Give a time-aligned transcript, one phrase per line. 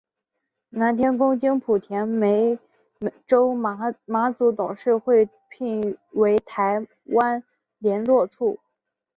[0.69, 2.57] 南天宫经莆田湄
[3.27, 4.01] 洲妈祖
[4.45, 7.43] 庙董事会聘为台湾
[7.77, 8.59] 连络处。